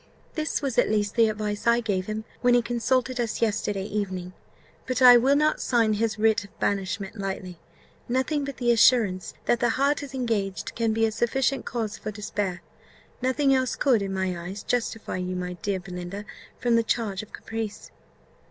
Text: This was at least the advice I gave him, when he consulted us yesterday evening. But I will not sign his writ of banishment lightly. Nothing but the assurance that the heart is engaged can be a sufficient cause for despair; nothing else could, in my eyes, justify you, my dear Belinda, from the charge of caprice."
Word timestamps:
This 0.33 0.63
was 0.63 0.79
at 0.79 0.89
least 0.89 1.13
the 1.13 1.29
advice 1.29 1.67
I 1.67 1.79
gave 1.79 2.07
him, 2.07 2.23
when 2.41 2.55
he 2.55 2.63
consulted 2.63 3.19
us 3.19 3.39
yesterday 3.39 3.83
evening. 3.83 4.33
But 4.87 4.99
I 4.99 5.15
will 5.17 5.35
not 5.35 5.61
sign 5.61 5.93
his 5.93 6.17
writ 6.17 6.43
of 6.43 6.59
banishment 6.59 7.19
lightly. 7.19 7.59
Nothing 8.09 8.43
but 8.43 8.57
the 8.57 8.71
assurance 8.71 9.35
that 9.45 9.59
the 9.59 9.69
heart 9.77 10.01
is 10.01 10.15
engaged 10.15 10.73
can 10.73 10.91
be 10.91 11.05
a 11.05 11.11
sufficient 11.11 11.65
cause 11.65 11.99
for 11.99 12.09
despair; 12.09 12.63
nothing 13.21 13.53
else 13.53 13.75
could, 13.75 14.01
in 14.01 14.11
my 14.11 14.35
eyes, 14.47 14.63
justify 14.63 15.17
you, 15.17 15.35
my 15.35 15.53
dear 15.61 15.79
Belinda, 15.79 16.25
from 16.57 16.75
the 16.77 16.81
charge 16.83 17.21
of 17.21 17.31
caprice." 17.31 17.91